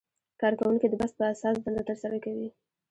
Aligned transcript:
کارکوونکي 0.41 0.87
د 0.89 0.93
بست 0.99 1.15
په 1.19 1.23
اساس 1.33 1.55
دنده 1.59 1.83
ترسره 1.89 2.17
کوي. 2.25 2.49